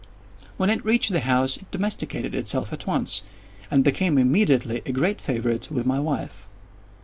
[0.57, 3.21] When it reached the house it domesticated itself at once,
[3.69, 6.47] and became immediately a great favorite with my wife.